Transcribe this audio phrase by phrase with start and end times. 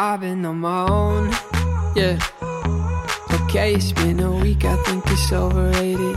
[0.00, 1.30] I've been on my own,
[1.96, 2.20] yeah.
[3.42, 4.64] Okay, it's been a week.
[4.64, 6.16] I think it's overrated.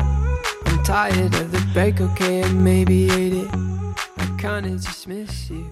[0.68, 2.00] I'm tired of the break.
[2.00, 3.50] Okay, and maybe hate it.
[4.20, 5.66] I kinda just miss you.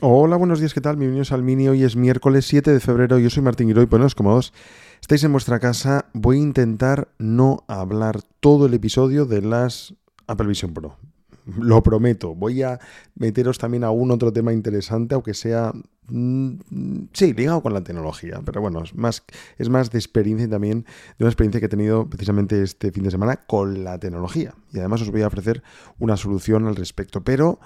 [0.00, 0.96] Hola, buenos días, ¿qué tal?
[0.96, 1.66] Bienvenidos al Mini.
[1.66, 3.18] Hoy es miércoles 7 de febrero.
[3.18, 3.86] Yo soy Martín Giroy.
[3.86, 4.52] Poneos cómodos.
[5.00, 6.04] Estáis en vuestra casa.
[6.12, 9.92] Voy a intentar no hablar todo el episodio de las
[10.28, 10.96] Apple Vision Pro.
[11.58, 12.34] Lo prometo.
[12.34, 12.78] Voy a
[13.14, 15.72] meteros también a un otro tema interesante, aunque sea.
[16.08, 18.40] mm, sí, ligado con la tecnología.
[18.44, 19.24] Pero bueno, es más,
[19.56, 20.84] es más de experiencia también
[21.18, 24.54] de una experiencia que he tenido precisamente este fin de semana con la tecnología.
[24.72, 25.62] Y además os voy a ofrecer
[25.98, 27.22] una solución al respecto.
[27.22, 27.58] Pero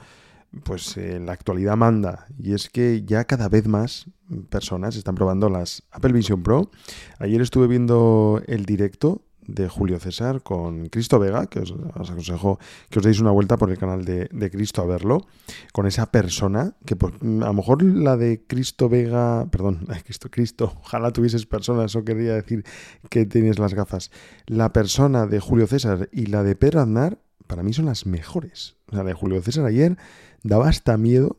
[0.64, 4.06] pues eh, la actualidad manda y es que ya cada vez más
[4.50, 6.70] personas están probando las Apple Vision Pro.
[7.18, 12.58] Ayer estuve viendo el directo de Julio César con Cristo Vega, que os, os aconsejo
[12.90, 15.26] que os deis una vuelta por el canal de, de Cristo a verlo,
[15.72, 20.72] con esa persona que pues, a lo mejor la de Cristo Vega, perdón, Cristo, Cristo,
[20.80, 22.64] ojalá tuvieses persona, eso quería decir
[23.10, 24.10] que tienes las gafas.
[24.46, 28.76] La persona de Julio César y la de Pedro Aznar, para mí son las mejores.
[28.88, 29.96] La de Julio César ayer
[30.42, 31.38] daba hasta miedo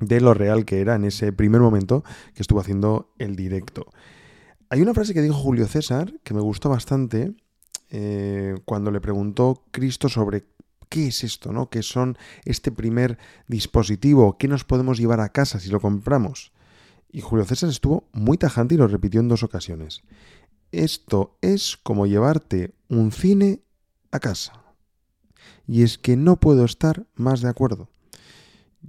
[0.00, 3.86] de lo real que era en ese primer momento que estuvo haciendo el directo.
[4.70, 7.32] Hay una frase que dijo Julio César que me gustó bastante
[7.88, 10.44] eh, cuando le preguntó Cristo sobre
[10.90, 11.70] qué es esto, ¿no?
[11.70, 14.36] ¿Qué son este primer dispositivo?
[14.36, 16.52] ¿Qué nos podemos llevar a casa si lo compramos?
[17.10, 20.02] Y Julio César estuvo muy tajante y lo repitió en dos ocasiones.
[20.70, 23.62] Esto es como llevarte un cine
[24.10, 24.64] a casa.
[25.66, 27.88] Y es que no puedo estar más de acuerdo.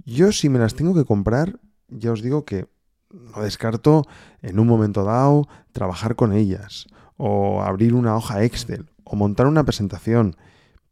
[0.04, 2.68] Yo si me las tengo que comprar, ya os digo que
[3.10, 4.06] no descarto
[4.42, 9.64] en un momento dado trabajar con ellas, o abrir una hoja Excel, o montar una
[9.64, 10.36] presentación,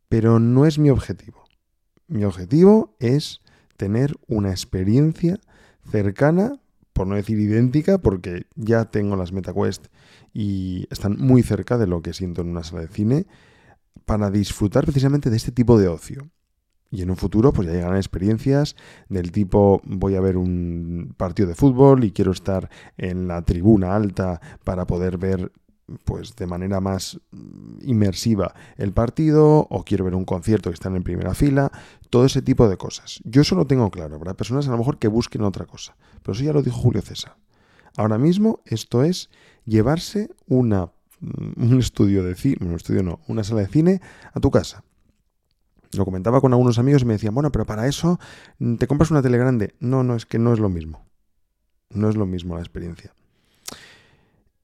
[0.08, 1.44] pero no es mi objetivo.
[2.06, 3.40] Mi objetivo es
[3.76, 5.38] tener una experiencia
[5.90, 6.60] cercana,
[6.92, 9.86] por no decir idéntica, porque ya tengo las MetaQuest
[10.32, 13.26] y están muy cerca de lo que siento en una sala de cine,
[14.04, 16.28] para disfrutar precisamente de este tipo de ocio.
[16.91, 18.75] Y en un futuro, pues ya llegarán experiencias
[19.09, 23.94] del tipo voy a ver un partido de fútbol y quiero estar en la tribuna
[23.94, 25.53] alta para poder ver
[26.04, 27.19] pues de manera más
[27.81, 31.72] inmersiva el partido o quiero ver un concierto que están en primera fila,
[32.10, 33.20] todo ese tipo de cosas.
[33.25, 36.34] Yo eso lo tengo claro, habrá personas a lo mejor que busquen otra cosa, pero
[36.34, 37.37] eso ya lo dijo Julio César.
[37.97, 39.31] Ahora mismo esto es
[39.65, 44.00] llevarse una, un estudio de cine, un estudio no, una sala de cine
[44.32, 44.84] a tu casa.
[45.93, 48.19] Lo comentaba con algunos amigos y me decían, bueno, pero para eso
[48.59, 49.75] mm, te compras una tele grande.
[49.81, 51.06] No, no, es que no es lo mismo.
[51.91, 53.15] No es lo mismo la experiencia.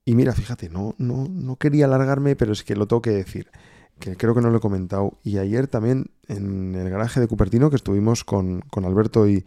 [0.05, 3.51] Y mira, fíjate, no, no, no quería alargarme, pero es que lo tengo que decir,
[3.99, 5.19] que creo que no lo he comentado.
[5.23, 9.45] Y ayer también en el garaje de Cupertino, que estuvimos con, con Alberto y,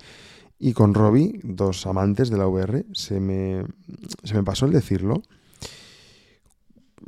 [0.58, 3.66] y con Robbie, dos amantes de la VR, se me,
[4.24, 5.22] se me pasó el decirlo.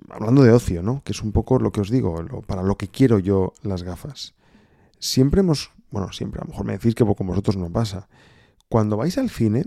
[0.10, 1.02] Hablando de ocio, ¿no?
[1.04, 4.36] Que es un poco lo que os digo, para lo que quiero yo las gafas.
[5.00, 8.08] Siempre hemos, bueno, siempre, a lo mejor me decís que con vosotros no pasa.
[8.68, 9.66] Cuando vais al cine,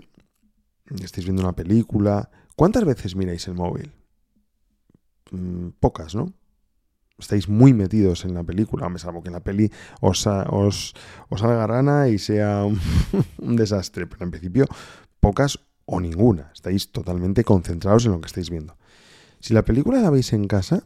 [1.01, 3.91] estáis viendo una película, ¿cuántas veces miráis el móvil?
[5.31, 6.33] Mm, pocas, ¿no?
[7.17, 10.93] Estáis muy metidos en la película, me salvo que la peli os, os,
[11.29, 12.79] os salga rana y sea un,
[13.37, 14.65] un desastre, pero en principio
[15.19, 16.51] pocas o ninguna.
[16.53, 18.77] Estáis totalmente concentrados en lo que estáis viendo.
[19.39, 20.85] Si la película la veis en casa,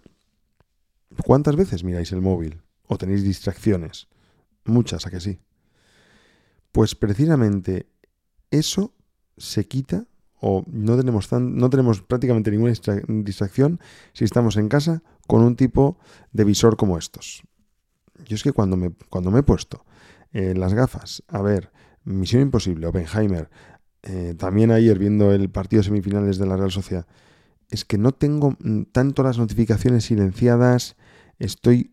[1.24, 2.62] ¿cuántas veces miráis el móvil?
[2.88, 4.08] ¿O tenéis distracciones?
[4.68, 5.40] Muchas, ¿a que sí?
[6.72, 7.88] Pues precisamente
[8.52, 8.94] eso
[9.38, 10.06] se quita
[10.40, 13.80] o no tenemos, tan, no tenemos prácticamente ninguna distra- distracción
[14.14, 15.98] si estamos en casa con un tipo
[16.32, 17.42] de visor como estos.
[18.26, 19.86] Yo es que cuando me, cuando me he puesto
[20.34, 21.72] eh, las gafas a ver
[22.04, 23.50] Misión Imposible, Oppenheimer,
[24.04, 27.08] eh, también ayer viendo el partido semifinales de la Real Sociedad,
[27.70, 30.96] es que no tengo mm, tanto las notificaciones silenciadas,
[31.40, 31.92] estoy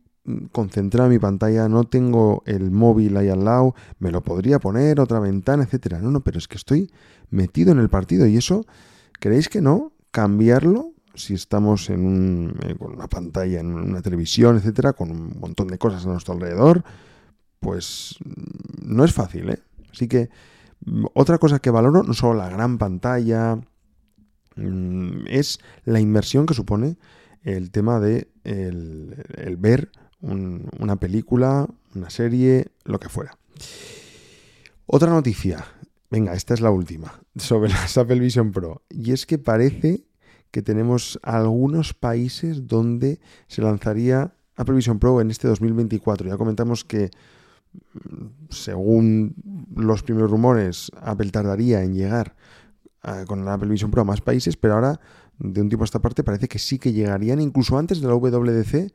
[0.53, 5.00] concentrado en mi pantalla, no tengo el móvil ahí al lado, me lo podría poner,
[5.00, 6.00] otra ventana, etcétera.
[6.00, 6.91] No, no, pero es que estoy
[7.31, 8.65] metido en el partido y eso,
[9.21, 9.93] ¿creéis que no?
[10.11, 15.38] Cambiarlo si estamos en un, eh, con una pantalla, en una televisión, etcétera, con un
[15.38, 16.85] montón de cosas a nuestro alrededor,
[17.61, 19.59] pues mm, no es fácil, ¿eh?
[19.93, 20.31] Así que
[21.15, 23.56] Otra cosa que valoro, no solo la gran pantalla,
[24.56, 26.99] mm, es la inversión que supone
[27.43, 29.91] el tema de el, ver
[30.25, 33.37] una película, una serie, lo que fuera.
[34.87, 35.65] Otra noticia,
[36.11, 38.82] venga, esta es la última, sobre las Apple Vision Pro.
[38.91, 40.05] Y es que parece
[40.50, 46.29] que tenemos algunos países donde se lanzaría Apple Vision Pro en este 2024.
[46.29, 47.11] Ya comentamos que
[47.73, 49.35] mm, según
[49.75, 52.37] los primeros rumores, Apple tardaría en llegar
[53.03, 55.00] eh, con el Apple Vision Pro a más países, pero ahora,
[55.38, 58.15] de un tiempo a esta parte, parece que sí que llegarían, incluso antes de la
[58.15, 58.93] WWDC,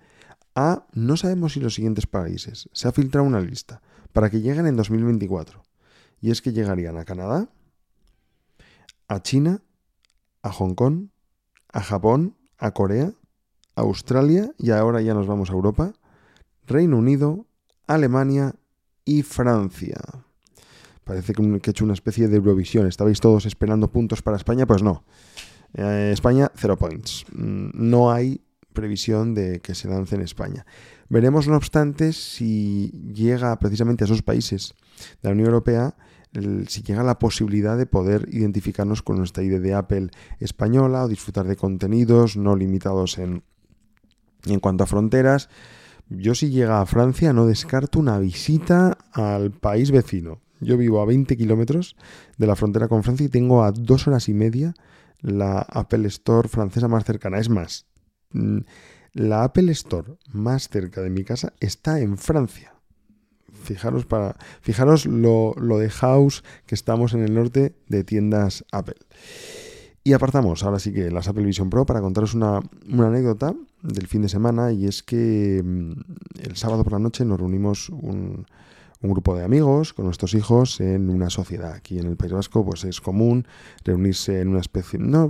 [0.93, 2.69] no sabemos si los siguientes países.
[2.73, 3.81] Se ha filtrado una lista
[4.13, 5.63] para que lleguen en 2024.
[6.21, 7.49] Y es que llegarían a Canadá,
[9.07, 9.61] a China,
[10.41, 11.09] a Hong Kong,
[11.71, 13.13] a Japón, a Corea,
[13.75, 15.93] a Australia y ahora ya nos vamos a Europa,
[16.65, 17.45] Reino Unido,
[17.87, 18.55] Alemania
[19.05, 19.99] y Francia.
[21.03, 22.85] Parece que he hecho una especie de Eurovisión.
[22.85, 24.67] ¿Estabais todos esperando puntos para España?
[24.67, 25.03] Pues no.
[25.73, 27.25] Eh, España, cero points.
[27.31, 28.41] Mm, no hay
[28.73, 30.65] previsión de que se lance en España.
[31.09, 34.75] Veremos, no obstante, si llega precisamente a esos países
[35.21, 35.95] de la Unión Europea,
[36.67, 41.47] si llega la posibilidad de poder identificarnos con nuestra ID de Apple española o disfrutar
[41.47, 43.43] de contenidos no limitados en,
[44.45, 45.49] en cuanto a fronteras.
[46.09, 50.39] Yo si llega a Francia no descarto una visita al país vecino.
[50.59, 51.95] Yo vivo a 20 kilómetros
[52.37, 54.73] de la frontera con Francia y tengo a dos horas y media
[55.21, 57.39] la Apple Store francesa más cercana.
[57.39, 57.85] Es más,
[59.13, 62.73] la Apple Store más cerca de mi casa está en Francia.
[63.51, 68.95] Fijaros, para, fijaros lo, de house que estamos en el norte de tiendas Apple.
[70.03, 74.21] Y apartamos ahora sí que las Apple Vision Pro para contaros una, anécdota del fin
[74.21, 75.91] de semana y es que mm,
[76.41, 78.45] el sábado por la noche nos reunimos un,
[79.01, 81.73] un, grupo de amigos con nuestros hijos en una sociedad.
[81.73, 83.45] Aquí en el País Vasco pues es común
[83.83, 84.99] reunirse en una especie...
[84.99, 85.29] No,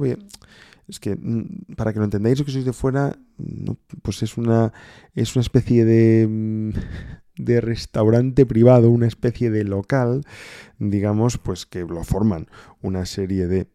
[0.90, 3.18] es que mm, para que lo entendáis, que sois de fuera,
[4.02, 4.74] pues es una,
[5.16, 6.70] es una especie de, mm,
[7.38, 10.26] de restaurante privado, una especie de local,
[10.80, 12.48] digamos, pues que lo forman
[12.82, 13.68] una serie de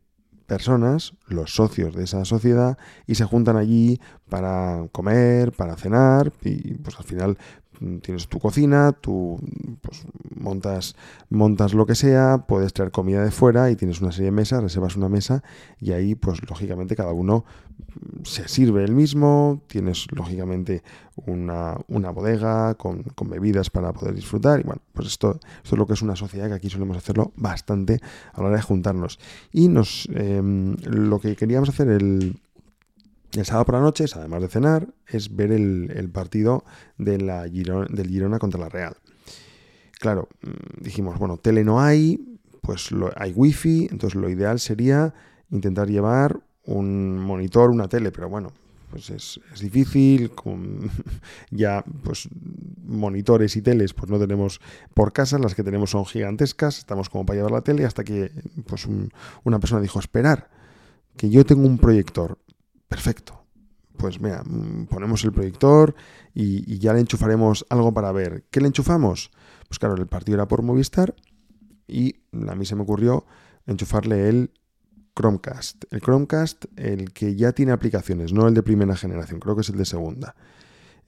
[0.47, 2.77] personas, los socios de esa sociedad,
[3.07, 7.39] y se juntan allí para comer, para cenar, y pues al final
[7.81, 9.39] Mm, tienes tu cocina, tú
[9.81, 10.97] pues, montas,
[11.31, 14.63] montas lo que sea, puedes traer comida de fuera y tienes una serie de mesas,
[14.63, 15.43] reservas una mesa
[15.81, 17.45] y ahí pues lógicamente cada uno
[17.79, 20.83] mm, se sirve el mismo, tienes lógicamente
[21.27, 25.95] una, bodega con, bebidas para poder disfrutar y bueno, pues esto, esto es lo que
[25.95, 28.01] es una sociedad que aquí solemos hacerlo bastante
[28.33, 29.19] a la hora de juntarnos.
[29.53, 32.41] Y nos em, lo que queríamos hacer el,
[33.39, 36.65] el sábado por la noche, además de cenar, es ver el, partido
[36.99, 38.97] de la del Girona contra la Real.
[39.99, 45.15] Claro, mm, dijimos, bueno, tele no hay, pues hay wifi, entonces lo ideal sería
[45.51, 48.53] intentar llevar un monitor, una tele, pero bueno,
[48.91, 50.91] pues es, difícil, con
[51.51, 52.29] ya pues
[52.87, 54.61] monitores y teles pues no tenemos
[54.95, 58.31] por casa, las que tenemos son gigantescas, estamos como para llevar la tele hasta que
[58.67, 58.87] pues
[59.45, 60.51] una persona dijo, esperar,
[61.17, 62.39] que yo tengo un proyector,
[62.95, 63.44] Perfecto.
[63.97, 65.95] Pues mira, mm, ponemos el proyector
[66.35, 68.45] y, ya le enchufaremos algo para ver.
[68.51, 69.31] ¿Qué le enchufamos?
[69.69, 71.15] Pues claro, el partido era por Movistar
[71.87, 72.17] y
[72.49, 73.25] a mí se me ocurrió
[73.67, 74.51] enchufarle el
[75.17, 75.85] Chromecast.
[75.91, 79.69] El Chromecast, el que ya tiene aplicaciones, no el de primera generación, creo que es
[79.69, 80.35] el de segunda.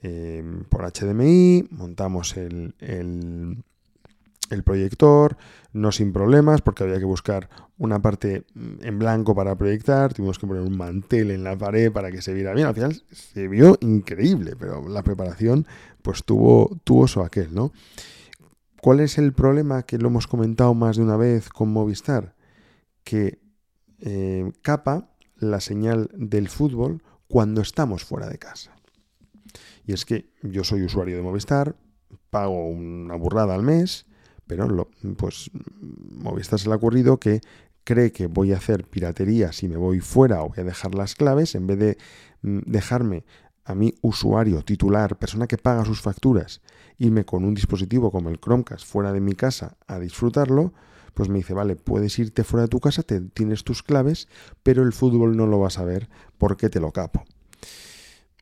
[0.01, 3.65] Em, por HDMI, montamos el, el
[4.65, 5.37] proyector,
[5.73, 7.49] no sin problemas, porque había que buscar
[7.79, 11.93] una parte mm, en blanco para proyectar, tuvimos que poner un mantel en la pared
[11.93, 12.67] para que se viera bien.
[12.67, 15.67] Al final se vio increíble, pero la preparación
[16.03, 17.73] pues tuvo, tuvo su aquel, ¿no?
[18.81, 22.37] ¿Cuál es el problema que lo hemos comentado más de una vez con Movistar?
[23.03, 23.41] Que
[23.99, 28.77] eh, capa la señal del fútbol cuando estamos fuera de casa.
[29.85, 31.77] Y es que yo soy usuario de Movistar,
[32.31, 34.07] pago una burrada al mes,
[34.47, 35.51] pero lo, pues
[35.81, 37.41] Movistar se ha ocurrido que
[37.85, 41.15] cree que voy a hacer piratería si me voy fuera o voy a dejar las
[41.15, 41.99] claves, en vez de
[42.43, 43.25] mm, dejarme
[43.65, 46.63] a mi usuario titular, persona que paga sus facturas,
[46.99, 50.73] irme con un dispositivo como el Chromecast fuera de mi casa a disfrutarlo,
[51.15, 54.29] pues me dice, vale, puedes irte fuera de tu casa, te, tienes tus claves,
[54.63, 57.25] pero el fútbol no lo vas a ver porque te lo capo.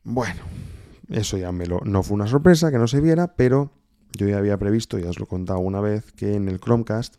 [0.03, 0.43] Bueno,
[1.09, 3.71] eso ya me lo, no fue una sorpresa que no se viera, pero
[4.15, 7.15] yo ya había previsto, ya os lo he contado una vez, que en el Chromecast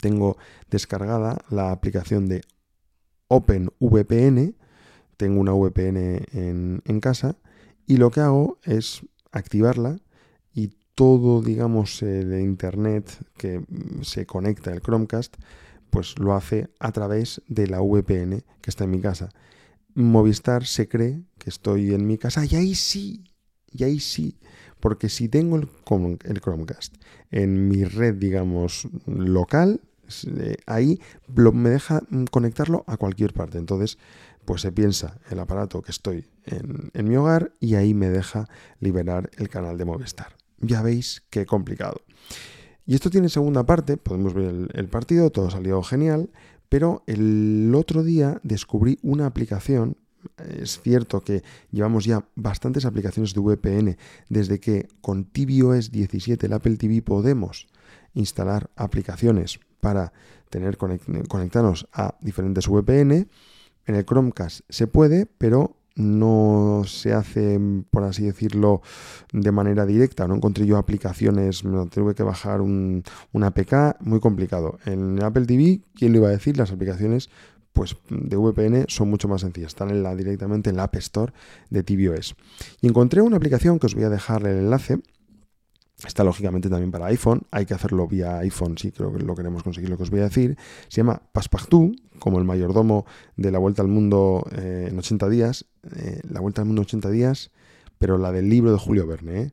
[0.00, 0.36] tengo
[0.70, 2.42] descargada la aplicación de
[3.28, 4.56] OpenVPN.
[5.16, 7.36] Tengo una VPN en, casa
[7.86, 9.02] y lo que hago es
[9.32, 9.98] activarla
[10.54, 13.62] y todo, digamos, el internet que
[14.00, 15.36] se conecta el Chromecast,
[15.90, 19.28] pues lo hace a través de la VPN que está en mi casa.
[19.94, 23.24] Movistar se cree que estoy en mi casa y ahí sí,
[23.70, 24.38] y ahí sí,
[24.80, 25.68] porque si tengo el,
[26.24, 26.96] el Chromecast
[27.30, 29.80] en mi red, digamos, local,
[30.38, 31.00] eh, ahí
[31.52, 33.58] me deja conectarlo a cualquier parte.
[33.58, 33.98] Entonces,
[34.44, 38.48] pues se piensa el aparato que estoy en, en mi hogar y ahí me deja
[38.80, 40.34] liberar el canal de Movistar.
[40.58, 42.00] Ya veis qué complicado.
[42.90, 46.30] Y esto tiene segunda parte, podemos ver el, partido, todo salió genial,
[46.68, 49.96] pero el otro día descubrí una aplicación
[50.60, 53.96] es cierto que llevamos ya bastantes aplicaciones de VPN
[54.28, 57.66] desde que con tvOS 17 el Apple TV podemos
[58.14, 60.12] instalar aplicaciones para
[60.50, 63.28] tener conectarnos a diferentes VPN.
[63.86, 67.60] En el Chromecast se puede, pero no se hace,
[67.90, 68.82] por así decirlo,
[69.32, 70.26] de manera directa.
[70.26, 74.78] No encontré yo aplicaciones, me tuve que bajar un, APK, muy complicado.
[74.86, 76.56] En Apple TV, ¿quién lo iba a decir?
[76.56, 77.30] Las aplicaciones
[77.72, 81.32] pues de VPN son mucho más sencillas, están en la, directamente en la App Store
[81.70, 82.34] de tvOS.
[82.80, 85.00] Y encontré una aplicación que os voy a dejar el enlace,
[86.06, 89.62] Está lógicamente también para iPhone, hay que hacerlo vía iPhone si creo que lo queremos
[89.62, 90.56] conseguir, lo que os voy a decir.
[90.88, 93.04] Se llama Passepartout, como el mayordomo
[93.36, 95.66] de la Vuelta al Mundo eh, en 80 días.
[95.96, 97.50] Eh, la Vuelta al Mundo en 80 días,
[97.98, 99.52] pero la del libro de Julio Verne, ¿eh?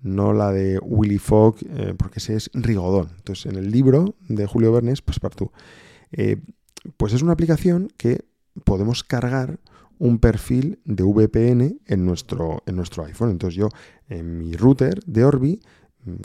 [0.00, 1.56] no la de Willy Fogg,
[1.96, 3.08] porque ese es Rigodón.
[3.16, 5.50] Entonces, en el libro de Julio Verne es Passepartout.
[6.96, 8.24] Pues es una aplicación que
[8.64, 9.60] podemos cargar
[9.98, 13.30] un perfil de VPN en nuestro, en nuestro iPhone.
[13.30, 13.68] Entonces yo
[14.08, 15.60] en mi router de Orbi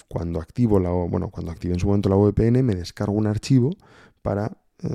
[0.07, 3.71] cuando activo la, bueno, cuando active en su momento la VPN, me descargo un archivo
[4.21, 4.89] para eh,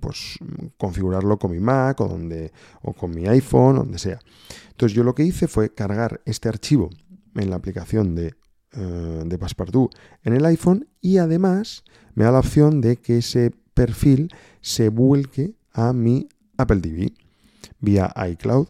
[0.00, 0.38] pues,
[0.76, 2.52] configurarlo con mi Mac o, donde,
[2.82, 4.20] o con mi iPhone, donde sea.
[4.70, 6.90] Entonces yo lo que hice fue cargar este archivo
[7.34, 8.34] en la aplicación de,
[8.72, 13.52] eh, de Passepartout en el iPhone y además me da la opción de que ese
[13.76, 14.30] perfil
[14.62, 17.12] se vuelque a mi Apple TV
[17.78, 18.68] vía iCloud.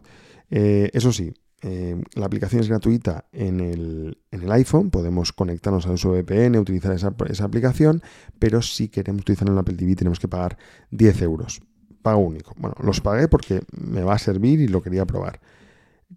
[0.51, 4.17] Eh, eso sí, eh, la aplicación es gratuita en el,
[4.51, 7.07] iPhone, podemos conectarnos a su VPN, utilizar esa,
[7.45, 8.03] aplicación,
[8.37, 10.57] pero si queremos utilizarla en Apple TV tenemos que pagar
[10.91, 11.61] 10 euros.
[12.01, 12.53] Pago único.
[12.57, 15.39] Bueno, los pagué porque me va a servir y lo quería probar.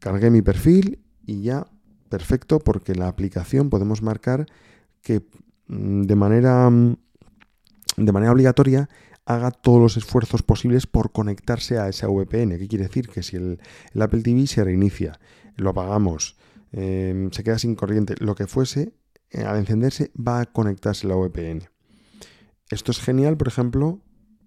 [0.00, 1.66] Cargué mi perfil y ya
[2.08, 4.46] perfecto porque la aplicación podemos marcar
[5.00, 5.22] que
[5.68, 6.96] mm, de manera, mm,
[8.04, 8.88] de manera obligatoria
[9.26, 12.58] haga todos los esfuerzos posibles por conectarse a esa VPN.
[12.58, 13.08] ¿Qué quiere decir?
[13.08, 13.60] Que si el,
[14.00, 15.20] Apple TV se reinicia,
[15.56, 16.36] lo apagamos,
[16.72, 18.94] em, se queda sin corriente, lo que fuese,
[19.30, 21.68] eh, al encenderse va a conectarse la VPN.
[22.70, 24.00] Esto es genial, por ejemplo,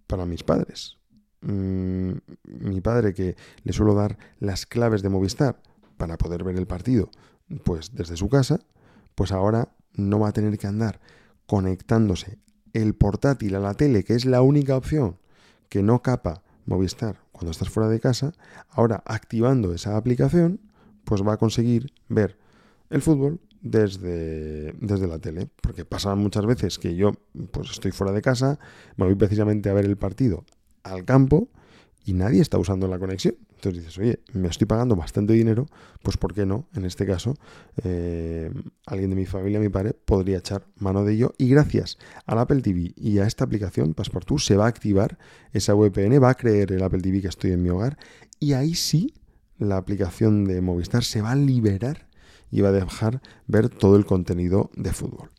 [0.08, 0.98] para mis padres.
[1.42, 5.62] Mm, mi padre que le suelo dar las claves de Movistar
[5.98, 7.10] para poder ver el partido,
[7.64, 8.60] pues desde su casa,
[9.16, 11.00] pues ahora no va a tener que andar
[11.46, 12.40] conectándose
[12.74, 15.18] el portátil a la tele, que es la única opción
[15.70, 18.34] que no capa Movistar cuando estás fuera de casa,
[18.70, 20.60] ahora activando esa aplicación,
[21.04, 22.38] pues va a conseguir ver
[22.90, 25.50] el fútbol desde, desde la tele.
[25.62, 27.12] Porque pasa muchas veces que yo
[27.52, 28.60] pues estoy fuera de casa,
[28.96, 30.46] me voy precisamente a ver el partido
[30.84, 31.50] al campo
[32.06, 33.36] y nadie está usando la conexión.
[33.70, 35.68] Entonces dices, oye, me estoy pagando bastante dinero,
[36.02, 36.68] pues ¿por qué no?
[36.76, 37.36] En este caso,
[37.84, 38.52] eh,
[38.86, 41.34] alguien de mi familia, mi padre, podría echar mano de ello.
[41.38, 45.18] Y gracias al Apple TV y a esta aplicación, Passepartout, se va a activar
[45.54, 47.98] esa VPN, va a creer el Apple TV que estoy en mi hogar.
[48.38, 49.14] Y ahí sí,
[49.58, 52.10] la aplicación de Movistar se va a liberar
[52.52, 55.30] y va a dejar ver todo el contenido de fútbol.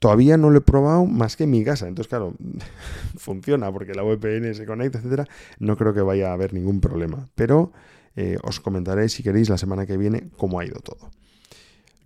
[0.00, 1.86] Todavía no lo he probado más que en mi casa.
[1.86, 2.34] Entonces, claro,
[3.16, 5.28] funciona porque la VPN se conecta, etcétera.
[5.58, 7.28] No creo que vaya a haber ningún problema.
[7.34, 7.72] Pero
[8.16, 11.10] eh, os comentaré, si queréis, la semana que viene cómo ha ido todo.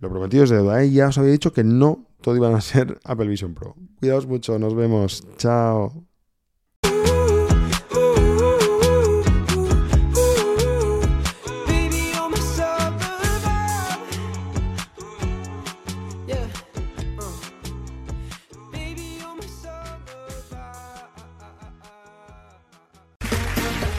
[0.01, 0.83] Lo prometido es deuda.
[0.83, 0.91] ¿eh?
[0.91, 3.75] Ya os había dicho que no todo iban a ser Apple Vision Pro.
[3.99, 5.25] Cuidaos mucho, nos vemos.
[5.37, 6.05] Chao.